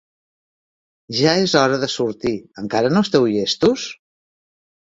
Ja 1.17 1.33
és 1.41 1.53
hora 1.59 1.77
de 1.85 1.91
sortir: 1.97 2.33
encara 2.63 2.93
no 2.97 3.05
esteu 3.09 3.31
llestos? 3.35 3.87